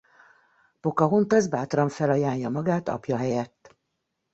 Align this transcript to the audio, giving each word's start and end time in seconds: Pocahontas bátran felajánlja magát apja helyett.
Pocahontas 0.79 1.47
bátran 1.49 1.89
felajánlja 1.89 2.49
magát 2.49 2.87
apja 2.89 3.17
helyett. 3.17 3.77